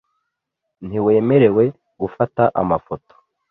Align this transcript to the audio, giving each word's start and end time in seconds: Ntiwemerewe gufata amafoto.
Ntiwemerewe 0.87 1.63
gufata 2.01 2.43
amafoto. 2.61 3.13